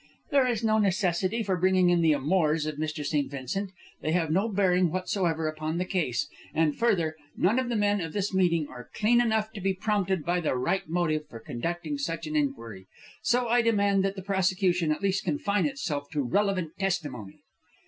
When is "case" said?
5.85-6.27